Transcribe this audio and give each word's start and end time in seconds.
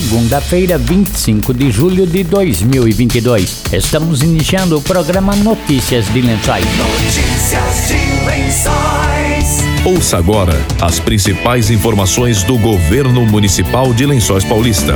segunda-feira, 0.00 0.76
25 0.76 1.54
de 1.54 1.70
julho 1.70 2.06
de 2.06 2.22
2022. 2.22 3.62
Estamos 3.72 4.22
iniciando 4.22 4.76
o 4.76 4.82
programa 4.82 5.34
Notícias 5.36 6.12
de 6.12 6.20
Lençóis. 6.20 6.66
Notícias 6.76 7.88
de 7.88 8.26
Lençóis. 8.26 9.86
Ouça 9.86 10.18
agora 10.18 10.52
as 10.82 11.00
principais 11.00 11.70
informações 11.70 12.42
do 12.42 12.58
governo 12.58 13.24
municipal 13.24 13.94
de 13.94 14.04
Lençóis 14.04 14.44
Paulista. 14.44 14.92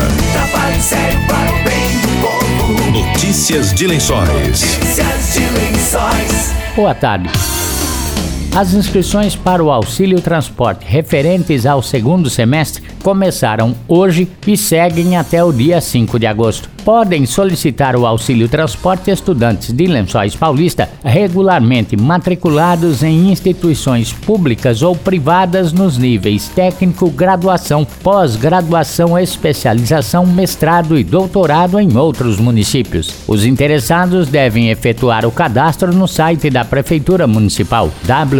Notícias 2.92 3.72
de 3.72 3.86
Lençóis. 3.86 4.28
Notícias 4.28 5.32
de 5.32 5.40
Lençóis. 5.40 6.52
Boa 6.76 6.94
tarde. 6.94 7.30
As 8.54 8.74
inscrições 8.74 9.36
para 9.36 9.62
o 9.62 9.70
auxílio 9.70 10.20
transporte 10.20 10.84
referentes 10.84 11.64
ao 11.64 11.80
segundo 11.80 12.28
semestre 12.28 12.82
começaram 13.00 13.76
hoje 13.86 14.28
e 14.44 14.56
seguem 14.56 15.16
até 15.16 15.42
o 15.42 15.52
dia 15.52 15.80
5 15.80 16.18
de 16.18 16.26
agosto. 16.26 16.68
Podem 16.84 17.26
solicitar 17.26 17.94
o 17.94 18.04
auxílio 18.04 18.48
transporte 18.48 19.10
estudantes 19.10 19.72
de 19.72 19.86
Lençóis 19.86 20.34
Paulista 20.34 20.88
regularmente 21.04 21.96
matriculados 21.96 23.02
em 23.02 23.30
instituições 23.30 24.12
públicas 24.12 24.82
ou 24.82 24.96
privadas 24.96 25.72
nos 25.72 25.96
níveis 25.96 26.48
técnico, 26.48 27.08
graduação, 27.08 27.86
pós-graduação, 28.02 29.16
especialização, 29.18 30.26
mestrado 30.26 30.98
e 30.98 31.04
doutorado 31.04 31.78
em 31.78 31.96
outros 31.96 32.38
municípios. 32.40 33.14
Os 33.28 33.44
interessados 33.44 34.28
devem 34.28 34.70
efetuar 34.70 35.24
o 35.24 35.30
cadastro 35.30 35.94
no 35.94 36.08
site 36.08 36.50
da 36.50 36.64
Prefeitura 36.64 37.26
Municipal 37.26 37.90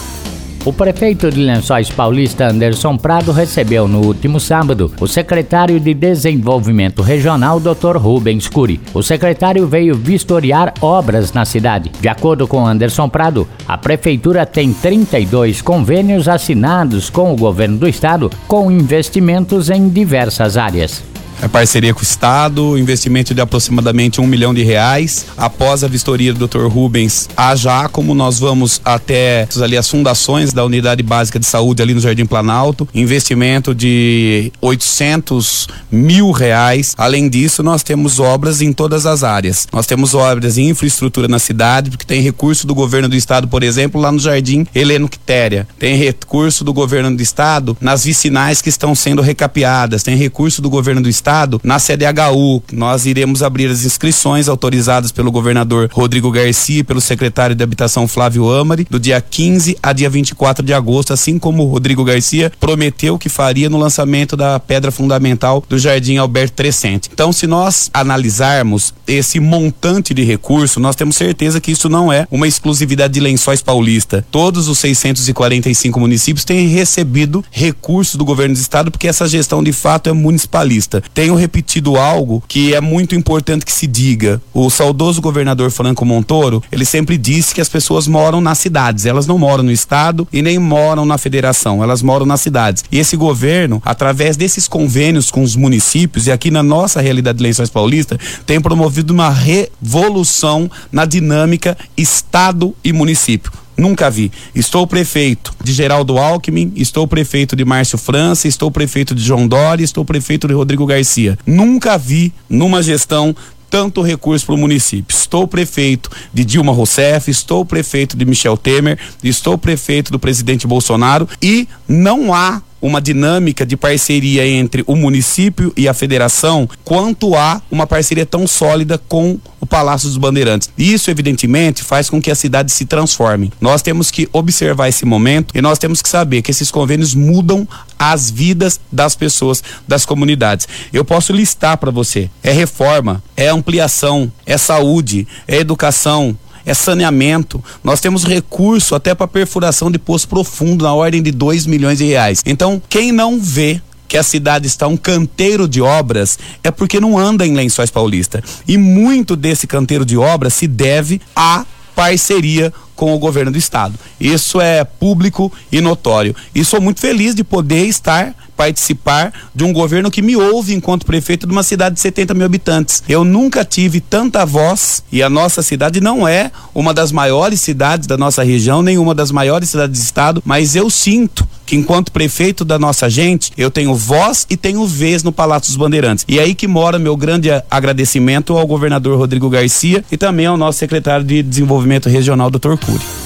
O 0.65 0.73
prefeito 0.73 1.31
de 1.31 1.43
Lençóis 1.43 1.91
Paulista, 1.91 2.47
Anderson 2.47 2.97
Prado, 2.97 3.33
recebeu 3.33 3.87
no 3.87 4.01
último 4.01 4.41
sábado 4.41 4.91
o 4.99 5.07
secretário 5.07 5.79
de 5.79 5.93
Desenvolvimento 5.93 7.03
Regional, 7.03 7.61
Dr. 7.61 7.99
Rubens 7.99 8.49
Curi. 8.49 8.81
O 8.95 9.03
secretário 9.03 9.67
veio 9.67 9.95
vistoriar 9.95 10.73
obras 10.81 11.35
na 11.35 11.45
cidade. 11.45 11.93
De 12.01 12.09
acordo 12.09 12.49
com 12.49 12.67
Anderson 12.67 13.11
Prado, 13.11 13.47
a 13.69 13.77
prefeitura 13.77 14.47
tem 14.47 14.73
32 14.73 15.61
convênios 15.61 16.29
assinados 16.29 17.11
com 17.11 17.31
o 17.31 17.37
governo 17.37 17.77
do 17.77 17.87
estado 17.87 18.31
com 18.49 18.73
investimentos 18.73 19.69
em 19.69 19.91
diversas 19.91 20.57
áreas 20.57 21.14
é 21.43 21.49
parceria 21.49 21.93
com 21.93 22.01
o 22.01 22.03
Estado, 22.03 22.79
investimento 22.79 23.35
de 23.35 23.41
aproximadamente 23.41 24.21
um 24.21 24.27
milhão 24.27 24.55
de 24.55 24.63
reais. 24.63 25.27
Após 25.37 25.85
a 25.85 25.89
vistoria 25.89 26.33
do 26.33 26.47
Dr. 26.47 26.67
Rubens, 26.67 27.29
há 27.37 27.55
já 27.55 27.89
como 27.89 28.15
nós 28.15 28.39
vamos 28.39 28.81
até 28.85 29.47
ali 29.61 29.77
as 29.77 29.89
fundações 29.89 30.53
da 30.53 30.65
Unidade 30.65 31.03
Básica 31.03 31.39
de 31.39 31.47
Saúde 31.47 31.83
ali 31.83 31.93
no 31.93 32.01
Jardim 32.01 32.25
Planalto, 32.25 32.89
investimento 32.95 33.75
de 33.75 34.53
800 34.61 35.69
mil 35.91 36.31
reais. 36.31 36.95
Além 36.97 37.29
disso, 37.29 37.63
nós 37.63 37.83
temos 37.83 38.21
obras 38.21 38.63
em 38.63 38.73
todas 38.73 39.05
as 39.05 39.23
áreas. 39.23 39.67
Nós 39.73 39.87
temos 39.87 40.15
obras 40.15 40.57
em 40.57 40.71
infraestrutura 40.71 41.29
na 41.29 41.39
cidade, 41.39 41.91
porque 41.91 42.05
tem 42.05 42.21
recurso 42.21 42.67
do 42.67 42.75
governo 42.75 43.09
do 43.09 43.17
estado, 43.17 43.49
por 43.49 43.63
exemplo, 43.63 44.01
lá 44.01 44.11
no 44.11 44.19
Jardim 44.19 44.67
Heleno 44.75 45.09
Quitéria. 45.09 45.67
Tem 45.79 45.97
recurso 45.97 46.65
do 46.65 46.73
governo 46.73 47.15
do 47.15 47.23
estado 47.23 47.77
nas 47.81 48.05
vicinais 48.05 48.63
que 48.63 48.69
estão 48.69 48.95
sendo 48.95 49.21
recapeadas. 49.21 50.03
Tem 50.03 50.17
recurso 50.17 50.63
do 50.63 50.71
governo 50.71 51.03
do 51.03 51.09
estado 51.09 51.24
na 51.63 51.79
CDHU. 51.79 52.63
Nós 52.73 53.07
iremos 53.07 53.43
abrir 53.43 53.71
as 53.71 53.85
inscrições 53.85 54.49
autorizadas 54.49 55.11
pelo 55.11 55.33
governador 55.33 55.89
Rodrigo 55.93 56.31
Garcia 56.31 56.81
e 56.81 56.85
pelo 56.85 57.01
secretário 57.01 57.57
de 57.57 57.63
Habitação 57.63 58.07
Flávio 58.07 58.51
Amari, 58.53 58.87
do 58.91 59.01
dia 59.01 59.21
15 59.21 59.77
a 59.83 59.93
dia 59.93 60.11
24 60.11 60.65
de 60.65 60.73
agosto, 60.73 61.13
assim 61.13 61.39
como 61.39 61.63
o 61.63 61.67
Rodrigo 61.67 62.05
Garcia 62.05 62.53
prometeu 62.61 63.19
que 63.19 63.29
faria 63.29 63.71
no 63.71 63.79
lançamento 63.79 64.37
da 64.37 64.61
pedra 64.61 64.91
fundamental 64.91 65.65
do 65.69 65.79
Jardim 65.79 66.17
Alberto 66.17 66.55
Trescente. 66.55 67.09
Então, 67.13 67.33
se 67.33 67.47
nós 67.47 67.91
analisarmos 67.93 68.93
esse 69.07 69.41
montante 69.41 70.13
de 70.13 70.23
recurso, 70.25 70.81
nós 70.81 70.97
temos 70.97 71.17
certeza 71.17 71.61
que 71.61 71.73
isso 71.73 71.89
não 71.89 72.13
é 72.13 72.27
uma 72.31 72.49
exclusividade 72.49 73.15
de 73.15 73.21
Lençóis 73.21 73.63
Paulista. 73.63 74.25
Todos 74.31 74.69
os 74.69 74.79
645 74.79 75.99
municípios 76.01 76.45
têm 76.45 76.69
recebido 76.69 77.45
recursos 77.51 78.17
do 78.17 78.25
governo 78.25 78.55
do 78.55 78.61
estado 78.61 78.91
porque 78.91 79.09
essa 79.09 79.29
gestão 79.29 79.63
de 79.63 79.73
fato 79.73 80.09
é 80.09 80.13
municipalista. 80.13 81.03
Tenho 81.15 81.37
repetido 81.37 81.97
algo 81.97 82.43
que 82.49 82.75
é 82.75 82.81
muito 82.81 83.15
importante 83.15 83.65
que 83.65 83.73
se 83.73 83.87
diga. 83.87 84.43
O 84.53 84.69
saudoso 84.69 85.23
governador 85.23 85.71
Franco 85.71 86.05
Montoro, 86.05 86.61
ele 86.73 86.85
sempre 86.85 87.17
disse 87.17 87.55
que 87.55 87.61
as 87.61 87.69
pessoas 87.69 88.09
moram 88.09 88.41
nas 88.41 88.59
cidades, 88.59 89.07
elas 89.07 89.25
não 89.25 89.39
moram 89.39 89.63
no 89.63 89.71
estado 89.71 90.27
e 90.33 90.43
nem 90.43 90.59
moram 90.59 91.07
na 91.07 91.17
federação, 91.17 91.83
elas 91.85 92.03
moram 92.03 92.27
nas 92.27 92.41
cidades. 92.41 92.85
E 92.91 92.99
esse 92.99 93.17
governo, 93.17 93.81
através 93.85 94.37
desses 94.37 94.67
convênios 94.67 95.31
com 95.31 95.43
os 95.43 95.55
municípios 95.55 96.27
e 96.27 96.33
aqui 96.33 96.51
na 96.51 96.65
nossa 96.65 97.01
realidade 97.01 97.39
de 97.39 97.45
Lençóis 97.45 97.71
Paulista, 97.71 98.19
tem 98.45 98.61
promovido 98.61 99.13
uma 99.13 99.31
revolução 99.31 100.69
na 100.91 101.05
dinâmica 101.05 101.79
estado 101.97 102.75
e 102.83 102.93
município 102.93 103.64
Nunca 103.77 104.11
vi. 104.11 104.31
Estou 104.55 104.87
prefeito 104.87 105.55
de 105.63 105.73
Geraldo 105.73 106.19
Alckmin, 106.19 106.73
estou 106.77 107.07
prefeito 107.07 107.57
de 107.57 107.65
Márcio 107.65 107.99
França, 107.99 108.47
estou 108.47 108.71
prefeito 108.71 109.15
de 109.15 109.23
João 109.23 109.49
Dória, 109.49 109.85
estou 109.85 110.05
prefeito 110.05 110.47
de 110.47 110.55
Rodrigo 110.55 110.87
Garcia. 110.87 111.39
Nunca 111.47 111.99
vi 111.99 112.33
numa 112.49 112.83
gestão 112.83 113.35
tanto 113.75 114.03
recurso 114.03 114.47
para 114.47 114.55
o 114.55 114.59
município. 114.59 115.17
Estou 115.17 115.49
prefeito 115.49 116.09
de 116.33 116.45
Dilma 116.45 116.73
Rousseff, 116.73 117.29
estou 117.29 117.65
prefeito 117.65 118.17
de 118.17 118.25
Michel 118.25 118.57
Temer, 118.57 118.99
estou 119.23 119.59
prefeito 119.59 120.13
do 120.13 120.19
presidente 120.19 120.65
Bolsonaro 120.65 121.29
e 121.43 121.67
não 121.89 122.33
há 122.33 122.63
uma 122.87 123.01
dinâmica 123.01 123.65
de 123.65 123.79
parceria 123.79 124.47
entre 124.47 124.85
o 124.87 124.95
município 124.95 125.73
e 125.75 125.89
a 125.89 125.95
federação, 125.95 126.69
quanto 126.85 127.35
há 127.35 127.63
uma 127.71 127.87
parceria 127.87 128.27
tão 128.27 128.47
sólida 128.47 128.99
com 128.99 129.39
o 129.59 129.65
Palácio 129.65 130.07
dos 130.07 130.19
Bandeirantes. 130.19 130.69
Isso, 130.77 131.11
evidentemente, 131.11 131.83
faz 131.83 132.11
com 132.11 132.21
que 132.21 132.31
a 132.31 132.35
cidade 132.35 132.71
se 132.71 132.85
transforme. 132.85 133.51
Nós 133.59 133.81
temos 133.81 134.11
que 134.11 134.29
observar 134.31 134.91
esse 134.91 135.07
momento 135.07 135.57
e 135.57 135.63
nós 135.63 135.79
temos 135.79 136.03
que 136.03 136.09
saber 136.11 136.43
que 136.43 136.51
esses 136.51 136.71
convênios 136.71 137.15
mudam 137.15 137.67
as 137.99 138.31
vidas 138.31 138.79
das 138.93 139.17
pessoas, 139.17 139.63
das 139.89 140.05
comunidades. 140.05 140.69
Eu 140.93 141.07
posso 141.07 141.33
listar 141.33 141.79
para 141.79 141.91
você: 141.91 142.29
é 142.43 142.53
reforma, 142.53 143.23
é 143.35 143.49
ampliação, 143.49 144.31
é 144.45 144.59
saúde, 144.59 145.27
é 145.49 145.57
educação, 145.57 146.37
é 146.65 146.75
saneamento. 146.75 147.63
Nós 147.83 148.01
temos 148.01 148.25
recurso 148.25 148.95
até 148.95 149.15
para 149.15 149.29
perfuração 149.29 149.91
de 149.91 149.99
poço 149.99 150.29
profundo 150.29 150.85
na 150.85 150.93
ordem 150.95 151.23
de 151.23 151.31
2 151.31 151.67
milhões 151.67 151.99
de 151.99 152.05
reais. 152.05 152.43
Então, 152.47 152.81
quem 152.89 153.13
não 153.13 153.41
vê 153.41 153.81
que 154.09 154.17
a 154.17 154.23
cidade 154.23 154.67
está 154.67 154.87
um 154.87 154.97
canteiro 154.97 155.67
de 155.67 155.81
obras 155.81 156.39
é 156.63 156.71
porque 156.71 157.01
não 157.01 157.19
anda 157.19 157.47
em 157.47 157.55
Lençóis 157.55 157.91
Paulista. 157.91 158.43
E 158.67 158.79
muito 158.79 159.35
desse 159.35 159.67
canteiro 159.67 160.05
de 160.05 160.17
obras 160.17 160.55
se 160.55 160.67
deve 160.67 161.21
à 161.35 161.65
parceria 161.95 162.73
com 162.95 163.15
o 163.15 163.19
governo 163.19 163.53
do 163.53 163.59
estado. 163.59 163.99
Isso 164.21 164.61
é 164.61 164.85
público 164.85 165.53
e 165.71 165.81
notório. 165.81 166.35
E 166.55 166.65
sou 166.65 166.81
muito 166.81 167.01
feliz 167.01 167.35
de 167.35 167.43
poder 167.43 167.87
estar 167.87 168.35
participar 168.57 169.33
de 169.55 169.65
um 169.65 169.73
governo 169.73 170.11
que 170.11 170.23
me 170.23 170.37
ouve 170.37 170.75
enquanto 170.75 171.07
prefeito 171.07 171.47
de 171.47 171.53
uma 171.53 171.63
cidade 171.63 171.95
de 171.95 172.01
70 172.01 172.35
mil 172.35 172.47
habitantes. 172.47 173.03
Eu 173.09 173.25
nunca 173.25 173.65
tive 173.65 174.01
tanta 174.01 174.45
voz 174.45 175.03
e 175.11 175.23
a 175.23 175.31
nossa 175.31 175.63
cidade 175.63 176.01
não 176.01 176.27
é 176.27 176.51
uma 176.75 176.95
das 176.95 177.13
maiores 177.13 177.61
cidades 177.61 178.07
da 178.07 178.17
nossa 178.17 178.43
região, 178.43 178.83
nem 178.83 178.99
uma 178.99 179.15
das 179.15 179.31
maiores 179.31 179.71
cidades 179.71 180.01
do 180.01 180.05
estado, 180.05 180.43
mas 180.45 180.77
eu 180.77 180.89
sinto 180.91 181.47
que 181.67 181.77
enquanto 181.77 182.13
prefeito 182.13 182.65
da 182.65 182.79
nossa 182.79 183.09
gente, 183.09 183.51
eu 183.57 183.71
tenho 183.71 183.95
voz 183.95 184.47
e 184.51 184.57
tenho 184.57 184.87
vez 184.87 185.23
no 185.23 185.33
Palácio 185.33 185.69
dos 185.69 185.77
Bandeirantes. 185.77 186.25
E 186.29 186.39
é 186.39 186.43
aí 186.43 186.55
que 186.55 186.69
mora 186.69 186.99
meu 186.99 187.17
grande 187.17 187.49
agradecimento 187.71 188.57
ao 188.57 188.67
governador 188.67 189.19
Rodrigo 189.19 189.49
Garcia 189.49 190.05
e 190.11 190.17
também 190.17 190.47
ao 190.47 190.57
nosso 190.57 190.79
secretário 190.79 191.25
de 191.25 191.43
Desenvolvimento 191.43 192.09
Regional, 192.09 192.51
Dr. 192.51 192.77
Cury. 192.77 193.24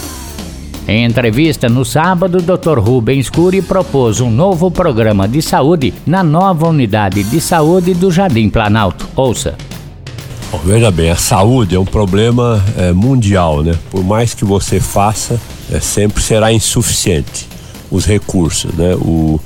Em 0.89 1.05
entrevista 1.05 1.69
no 1.69 1.85
sábado, 1.85 2.41
Dr. 2.41 2.79
Rubens 2.79 3.29
Cury 3.29 3.61
propôs 3.61 4.23
um 4.23 4.31
novo 4.31 4.71
programa 4.71 5.29
de 5.29 5.43
saúde 5.43 5.93
na 6.07 6.25
nova 6.25 6.67
unidade 6.67 7.23
de 7.25 7.43
saúde 7.43 7.93
do 7.93 8.11
Jardim 8.11 8.49
Planalto. 8.49 9.07
Ouça. 9.15 9.55
Bom, 10.51 10.59
veja 10.65 10.91
bem, 10.91 11.11
a 11.11 11.17
saúde 11.17 11.77
é 11.77 11.79
um 11.79 11.85
problema 11.85 12.65
é, 12.75 12.91
mundial, 12.91 13.63
né? 13.63 13.79
Por 13.91 14.03
mais 14.03 14.33
que 14.33 14.47
você 14.47 14.81
faça, 14.81 15.39
é, 15.71 15.79
sempre 15.79 16.23
será 16.23 16.51
insuficiente 16.55 17.47
os 17.91 18.07
recursos, 18.07 18.73
né? 18.73 18.95
O, 18.95 19.39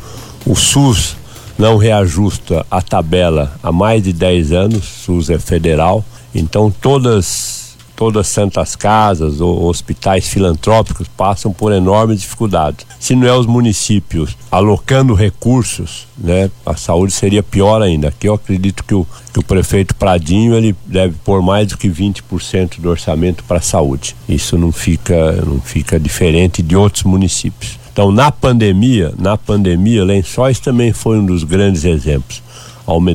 o 0.47 0.55
SUS 0.55 1.17
não 1.59 1.77
reajusta 1.77 2.65
a 2.71 2.81
tabela 2.81 3.53
há 3.61 3.73
mais 3.73 4.05
de 4.05 4.13
10 4.13 4.53
anos, 4.53 4.85
SUS 4.85 5.29
é 5.29 5.41
federal, 5.41 6.05
então 6.33 6.71
todas 6.71 7.62
todas 7.97 8.23
as 8.23 8.29
santas 8.29 8.75
casas 8.75 9.41
ou 9.41 9.65
hospitais 9.67 10.29
filantrópicos 10.29 11.09
passam 11.09 11.53
por 11.53 11.73
enormes 11.73 12.21
dificuldades. 12.21 12.87
Se 12.99 13.15
não 13.15 13.27
é 13.27 13.35
os 13.35 13.47
municípios 13.47 14.37
alocando 14.51 15.15
recursos, 15.15 16.07
né, 16.17 16.51
a 16.65 16.77
saúde 16.77 17.13
seria 17.13 17.43
pior 17.43 17.83
ainda. 17.83 18.09
Aqui 18.09 18.29
eu 18.29 18.35
acredito 18.35 18.85
que 18.85 18.95
o, 18.95 19.07
que 19.33 19.39
o 19.39 19.45
prefeito 19.45 19.95
Pradinho 19.95 20.55
ele 20.55 20.75
deve 20.87 21.15
pôr 21.25 21.43
mais 21.43 21.69
do 21.69 21.79
que 21.79 21.89
20% 21.89 22.81
do 22.81 22.91
orçamento 22.91 23.45
para 23.45 23.59
a 23.59 23.63
saúde. 23.63 24.17
Isso 24.29 24.59
não 24.59 24.73
fica, 24.73 25.33
não 25.45 25.61
fica 25.61 25.99
diferente 25.99 26.63
de 26.63 26.77
outros 26.77 27.05
municípios. 27.05 27.79
Então, 27.93 28.11
na 28.11 28.33
pandemia, 28.33 29.13
na 29.19 29.37
pandemia, 29.37 30.03
Lençóis 30.03 30.59
também 30.59 30.95
foi 30.95 31.19
um 31.19 31.27
dos 31.27 31.45
grandes 31.45 31.85
exemplos. 31.85 32.43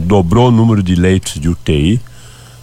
Dobrou 0.04 0.50
o 0.50 0.52
número 0.52 0.84
de 0.84 0.96
leitos 0.96 1.40
de 1.40 1.50
UTI, 1.50 2.00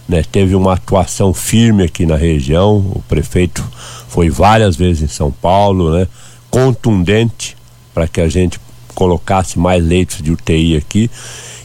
né? 0.07 0.23
Teve 0.23 0.55
uma 0.55 0.73
atuação 0.73 1.33
firme 1.33 1.83
aqui 1.83 2.05
na 2.05 2.15
região. 2.15 2.77
O 2.77 3.03
prefeito 3.07 3.63
foi 4.07 4.29
várias 4.29 4.75
vezes 4.75 5.03
em 5.03 5.07
São 5.07 5.31
Paulo, 5.31 5.91
né? 5.97 6.07
Contundente 6.49 7.57
para 7.93 8.07
que 8.07 8.21
a 8.21 8.27
gente 8.27 8.59
colocasse 8.93 9.59
mais 9.59 9.83
leitos 9.83 10.21
de 10.21 10.31
UTI 10.31 10.77
aqui. 10.77 11.09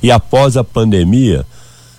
E 0.02 0.10
após 0.10 0.56
a 0.56 0.64
pandemia, 0.64 1.46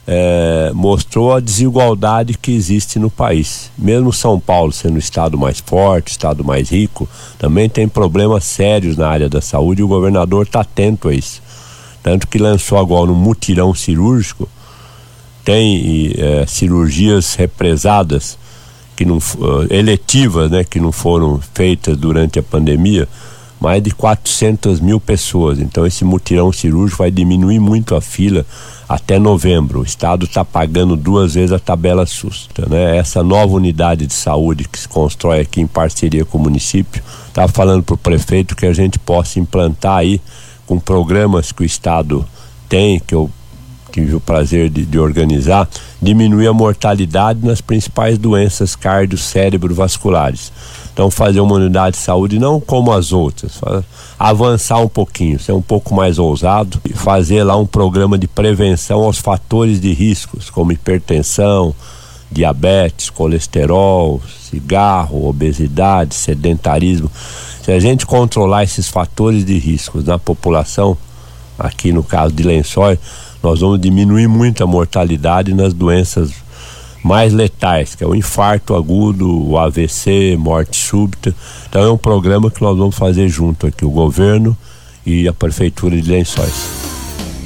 é, 0.08 0.72
mostrou 0.74 1.34
a 1.34 1.40
desigualdade 1.40 2.38
que 2.38 2.52
existe 2.52 3.00
no 3.00 3.10
país. 3.10 3.72
Mesmo 3.78 4.12
São 4.12 4.40
Paulo 4.40 4.74
sendo 4.74 4.96
o 4.96 5.00
estado 5.00 5.38
mais 5.38 5.60
forte, 5.60 6.12
estado 6.12 6.44
mais 6.44 6.70
rico, 6.70 7.08
também 7.38 7.70
tem 7.70 7.88
problemas 7.88 8.44
sérios 8.44 8.98
na 8.98 9.08
área 9.08 9.30
da 9.30 9.42
saúde 9.42 9.82
e 9.82 9.84
o 9.84 9.88
governador 9.88 10.46
está 10.46 10.62
atento 10.62 11.08
a 11.08 11.14
isso. 11.14 11.42
Tanto 12.04 12.28
que 12.28 12.40
lançou 12.40 12.78
agora 12.78 13.12
um 13.12 13.16
mutirão 13.16 13.74
cirúrgico, 13.74 14.50
tem 15.44 16.14
é, 16.18 16.46
cirurgias 16.48 17.36
represadas, 17.36 18.38
que 18.96 19.06
não, 19.06 19.18
uh, 19.18 19.66
eletivas, 19.70 20.52
né, 20.52 20.64
que 20.64 20.80
não 20.80 20.92
foram 20.92 21.40
feitas 21.54 21.98
durante 21.98 22.38
a 22.38 22.44
pandemia, 22.44 23.08
mais 23.60 23.82
de 23.82 23.92
400 23.92 24.80
mil 24.80 25.00
pessoas. 25.00 25.60
Então 25.60 25.86
esse 25.86 26.04
mutirão 26.04 26.52
cirúrgico 26.52 27.00
vai 27.00 27.12
diminuir 27.12 27.60
muito 27.60 27.96
a 27.96 28.02
fila 28.02 28.46
até 28.90 29.18
novembro. 29.18 29.80
O 29.80 29.84
Estado 29.84 30.26
está 30.26 30.44
pagando 30.44 30.96
duas 30.96 31.36
vezes 31.36 31.52
a 31.52 31.60
tabela 31.60 32.06
SUS. 32.06 32.50
Então, 32.52 32.68
né, 32.70 32.98
essa 32.98 33.24
nova 33.24 33.56
unidade 33.56 34.06
de 34.06 34.14
saúde 34.14 34.68
que 34.68 34.78
se 34.78 34.88
constrói 34.88 35.42
aqui 35.42 35.62
em 35.62 35.68
parceria 35.68 36.26
com 36.26 36.38
o 36.38 36.42
município, 36.42 37.02
estava 37.28 37.52
falando 37.52 37.84
para 37.84 37.96
o 37.96 37.98
prefeito 37.98 38.56
que 38.56 38.66
a 38.66 38.74
gente 38.74 39.00
possa 39.00 39.40
implantar 39.40 39.98
aí 39.98 40.20
com 40.66 40.80
programas 40.80 41.52
que 41.52 41.64
o 41.64 41.66
Estado 41.66 42.26
tem, 42.68 43.00
que 43.00 43.16
eu 43.16 43.30
tive 43.92 44.16
o 44.16 44.20
prazer 44.20 44.70
de, 44.70 44.86
de 44.86 44.98
organizar, 44.98 45.68
diminuir 46.02 46.48
a 46.48 46.54
mortalidade 46.54 47.46
nas 47.46 47.62
principais 47.62 48.18
doenças 48.18 48.76
cardio-cérebro-vasculares. 48.76 50.52
Então, 50.94 51.10
fazer 51.10 51.40
uma 51.40 51.56
unidade 51.56 51.96
de 51.96 52.04
saúde 52.04 52.38
não 52.38 52.60
como 52.60 52.92
as 52.92 53.14
outras, 53.14 53.62
avançar 54.20 54.80
um 54.80 54.88
pouquinho, 54.88 55.40
ser 55.40 55.54
um 55.54 55.62
pouco 55.62 55.96
mais 55.96 56.20
ousado 56.20 56.82
e 56.84 56.94
fazer 56.94 57.44
lá 57.44 57.56
um 57.56 57.66
programa 57.66 58.18
de 58.18 58.28
prevenção 58.28 59.04
aos 59.04 59.18
fatores 59.18 59.80
de 59.80 59.94
riscos, 59.94 60.50
como 60.50 60.72
hipertensão, 60.72 61.74
diabetes, 62.32 63.10
colesterol, 63.10 64.22
cigarro, 64.50 65.28
obesidade, 65.28 66.16
sedentarismo. 66.16 67.12
Se 67.64 67.72
a 67.72 67.80
gente 67.80 68.06
controlar 68.06 68.64
esses 68.64 68.88
fatores 68.88 69.46
de 69.46 69.58
riscos 69.58 70.04
na 70.04 70.18
população, 70.18 70.98
aqui 71.60 71.92
no 71.92 72.04
caso 72.04 72.34
de 72.34 72.44
lençóis, 72.44 72.98
nós 73.44 73.60
vamos 73.60 73.80
diminuir 73.80 74.28
muito 74.28 74.64
a 74.64 74.68
mortalidade 74.68 75.54
nas 75.54 75.74
doenças 75.74 76.32
mais 77.04 77.34
letais, 77.34 77.96
que 77.96 78.04
é 78.04 78.08
o 78.08 78.14
infarto 78.14 78.76
agudo, 78.76 79.50
o 79.50 79.58
AVC, 79.58 80.36
morte 80.38 80.78
súbita. 80.78 81.34
Então 81.68 81.82
é 81.82 81.92
um 81.92 81.98
programa 81.98 82.52
que 82.52 82.62
nós 82.62 82.78
vamos 82.78 82.96
fazer 82.96 83.28
junto 83.28 83.68
aqui, 83.68 83.84
o 83.84 83.90
governo 83.90 84.56
e 85.06 85.28
a 85.28 85.34
prefeitura 85.34 86.00
de 86.00 86.10
Lençóis. 86.10 86.92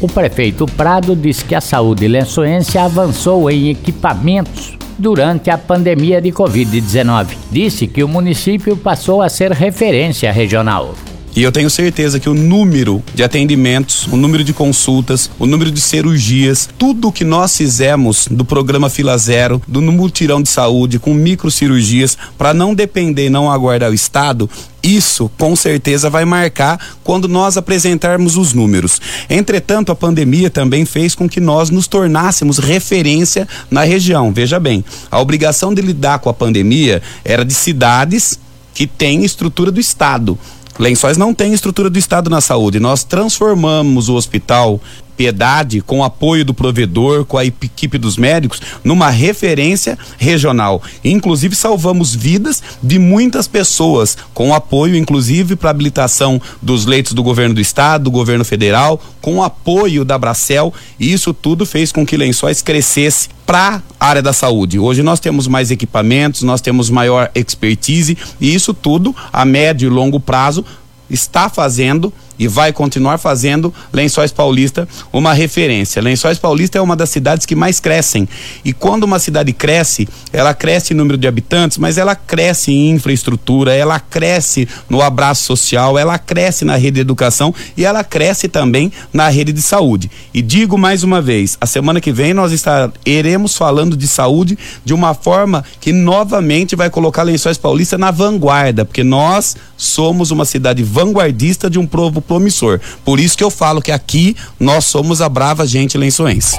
O 0.02 0.10
prefeito 0.10 0.66
Prado 0.66 1.16
diz 1.16 1.42
que 1.42 1.56
a 1.56 1.62
saúde 1.62 2.06
lençoense 2.08 2.78
avançou 2.78 3.50
em 3.50 3.70
equipamentos 3.70 4.78
durante 5.00 5.50
a 5.50 5.58
pandemia 5.58 6.22
de 6.22 6.32
Covid-19. 6.32 7.28
Disse 7.50 7.88
que 7.88 8.04
o 8.04 8.08
município 8.08 8.76
passou 8.76 9.22
a 9.22 9.30
ser 9.30 9.52
referência 9.54 10.32
regional. 10.32 10.94
E 11.36 11.44
eu 11.44 11.52
tenho 11.52 11.70
certeza 11.70 12.18
que 12.18 12.30
o 12.30 12.34
número 12.34 13.04
de 13.14 13.22
atendimentos, 13.22 14.08
o 14.08 14.16
número 14.16 14.42
de 14.42 14.54
consultas, 14.54 15.30
o 15.38 15.46
número 15.46 15.70
de 15.70 15.82
cirurgias, 15.82 16.70
tudo 16.78 17.12
que 17.12 17.26
nós 17.26 17.58
fizemos 17.58 18.30
do 18.32 18.46
programa 18.46 18.90
Fila 18.90 19.18
Zero, 19.18 19.62
do 19.68 19.82
multirão 19.82 20.42
de 20.42 20.48
saúde, 20.48 20.98
com 20.98 21.14
microcirurgias, 21.14 22.18
para 22.38 22.54
não 22.54 22.74
depender, 22.74 23.30
não 23.30 23.52
aguardar 23.52 23.92
o 23.92 23.94
Estado, 23.94 24.50
isso 24.82 25.30
com 25.38 25.58
certeza 25.58 26.10
vai 26.10 26.24
marcar 26.24 26.80
quando 27.04 27.28
nós 27.28 27.58
apresentarmos 27.58 28.38
os 28.38 28.54
números. 28.54 29.02
Entretanto, 29.30 29.92
a 29.92 29.96
pandemia 29.96 30.50
também 30.50 30.86
fez 30.86 31.16
com 31.16 31.28
que 31.28 31.42
nós 31.42 31.70
nos 31.70 31.86
tornássemos 31.86 32.60
referência 32.60 33.46
na 33.70 33.84
região. 33.84 34.32
Veja 34.32 34.58
bem, 34.58 34.86
a 35.12 35.20
obrigação 35.20 35.74
de 35.74 35.82
lidar 35.82 36.20
com 36.20 36.30
a 36.30 36.34
pandemia 36.34 37.02
era 37.26 37.44
de 37.44 37.54
cidades 37.54 38.40
que 38.74 38.86
têm 38.86 39.24
estrutura 39.24 39.72
do 39.72 39.80
Estado. 39.80 40.38
Lençóis 40.78 41.18
não 41.18 41.34
tem 41.34 41.54
estrutura 41.54 41.90
do 41.90 41.98
Estado 41.98 42.30
na 42.30 42.42
saúde. 42.42 42.80
Nós 42.80 43.04
transformamos 43.04 44.10
o 44.10 44.16
hospital 44.16 44.80
Piedade, 45.16 45.82
com 45.82 46.00
o 46.00 46.04
apoio 46.04 46.46
do 46.46 46.54
provedor, 46.54 47.26
com 47.26 47.38
a 47.38 47.46
equipe 47.46 47.98
dos 47.98 48.18
médicos, 48.18 48.62
numa 48.84 49.10
referência 49.10 49.98
regional. 50.18 50.82
Inclusive, 51.04 51.56
salvamos 51.56 52.14
vidas 52.14 52.62
de 52.82 53.00
muitas 53.00 53.48
pessoas, 53.48 54.18
com 54.34 54.54
apoio, 54.54 54.96
inclusive, 54.96 55.56
para 55.56 55.70
habilitação 55.70 56.42
dos 56.62 56.86
leitos 56.86 57.14
do 57.14 57.24
governo 57.24 57.56
do 57.56 57.62
estado, 57.62 58.06
do 58.06 58.12
governo 58.12 58.46
federal, 58.46 59.02
com 59.22 59.42
apoio 59.42 60.06
da 60.06 60.18
Bracel. 60.18 60.74
E 61.00 61.12
isso 61.12 61.34
tudo 61.34 61.66
fez 61.66 61.92
com 61.92 62.06
que 62.06 62.18
Lençóis 62.18 62.62
crescesse 62.62 63.30
para 63.46 63.82
a 64.00 64.08
área 64.08 64.22
da 64.22 64.34
saúde. 64.34 64.80
Hoje 64.80 65.04
nós 65.04 65.20
temos 65.20 65.48
mais 65.48 65.72
equipamentos, 65.72 66.42
nós 66.42 66.62
temos 66.62 66.90
maior 66.90 67.30
expertise 67.36 68.18
e 68.42 68.54
isso 68.54 68.74
tudo 68.74 69.16
a 69.32 69.46
médio 69.46 69.88
e 69.88 69.90
longo 69.90 70.20
prazo 70.20 70.66
está 71.10 71.50
fazendo 71.50 72.12
e 72.38 72.48
vai 72.48 72.74
continuar 72.74 73.18
fazendo 73.18 73.74
Lençóis 73.92 74.32
Paulista 74.32 74.88
uma 75.12 75.34
referência. 75.34 76.02
Lençóis 76.02 76.38
Paulista 76.38 76.78
é 76.78 76.82
uma 76.82 76.96
das 76.96 77.10
cidades 77.10 77.46
que 77.46 77.56
mais 77.56 77.80
crescem. 77.80 78.28
E 78.64 78.74
quando 78.74 79.04
uma 79.04 79.20
cidade 79.20 79.54
cresce, 79.54 80.08
ela 80.32 80.54
cresce 80.54 80.94
em 80.94 80.98
número 80.98 81.18
de 81.18 81.28
habitantes, 81.28 81.78
mas 81.78 81.98
ela 81.98 82.16
cresce 82.16 82.72
em 82.72 82.92
infraestrutura, 82.92 83.74
ela 83.74 84.00
cresce 84.00 84.68
no 84.90 85.02
abraço 85.02 85.44
social, 85.44 85.98
ela 85.98 86.18
cresce 86.18 86.66
na 86.66 86.76
rede 86.76 86.96
de 86.96 87.02
educação 87.02 87.54
e 87.76 87.86
ela 87.86 88.04
cresce 88.04 88.48
também 88.48 88.92
na 89.12 89.28
rede 89.30 89.52
de 89.52 89.62
saúde. 89.62 90.10
E 90.34 90.42
digo 90.42 90.78
mais 90.78 91.04
uma 91.04 91.22
vez, 91.22 91.58
a 91.60 91.66
semana 91.66 92.02
que 92.02 92.12
vem 92.12 92.34
nós 92.34 92.52
estaremos 92.52 93.56
falando 93.56 93.96
de 93.98 94.08
saúde 94.08 94.58
de 94.84 94.94
uma 94.94 95.14
forma 95.14 95.64
que 95.80 95.92
novamente 95.92 96.76
vai 96.76 96.90
colocar 96.90 97.24
Lençóis 97.24 97.58
Paulista 97.58 97.98
na 97.98 98.12
vanguarda, 98.12 98.86
porque 98.86 99.04
nós 99.04 99.56
somos 99.78 100.32
uma 100.32 100.46
cidade 100.46 100.84
vanguardista 100.84 101.70
de 101.70 101.80
um 101.80 101.86
povo 101.86 102.22
promissor. 102.22 102.80
Por 103.04 103.20
isso 103.20 103.38
que 103.38 103.44
eu 103.44 103.52
falo 103.52 103.82
que 103.82 103.92
aqui 103.92 104.36
nós 104.60 104.86
somos 104.86 105.22
a 105.22 105.30
brava 105.30 105.66
gente 105.66 105.98
lençoense. 105.98 106.58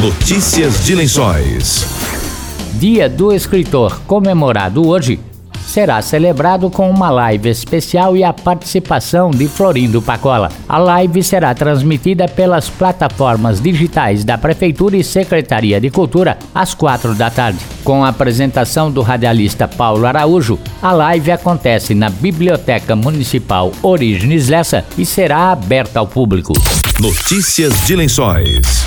Notícias 0.00 0.84
de 0.84 0.94
Lençóis. 0.94 1.86
Dia 2.74 3.08
do 3.08 3.32
Escritor, 3.32 4.00
comemorado 4.06 4.86
hoje, 4.86 5.18
será 5.66 6.00
celebrado 6.00 6.70
com 6.70 6.88
uma 6.88 7.10
live 7.10 7.48
especial 7.48 8.16
e 8.16 8.24
a 8.24 8.32
participação 8.32 9.30
de 9.30 9.48
Florindo 9.48 10.00
Pacola. 10.00 10.50
A 10.68 10.78
live 10.78 11.22
será 11.22 11.54
transmitida 11.54 12.28
pelas 12.28 12.70
plataformas 12.70 13.60
digitais 13.60 14.24
da 14.24 14.38
Prefeitura 14.38 14.96
e 14.96 15.04
Secretaria 15.04 15.80
de 15.80 15.90
Cultura 15.90 16.38
às 16.54 16.72
quatro 16.72 17.14
da 17.14 17.30
tarde. 17.30 17.58
Com 17.84 18.04
a 18.04 18.08
apresentação 18.08 18.90
do 18.90 19.02
radialista 19.02 19.66
Paulo 19.68 20.06
Araújo, 20.06 20.58
a 20.80 20.92
live 20.92 21.30
acontece 21.30 21.94
na 21.94 22.08
Biblioteca 22.08 22.96
Municipal 22.96 23.72
Origens 23.82 24.48
Lessa 24.48 24.84
e 24.96 25.04
será 25.04 25.52
aberta 25.52 25.98
ao 25.98 26.06
público. 26.06 26.52
Notícias 27.00 27.86
de 27.86 27.96
Lençóis. 27.96 28.86